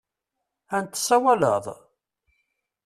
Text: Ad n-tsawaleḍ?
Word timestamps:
Ad 0.77 0.81
n-tsawaleḍ? 0.85 1.65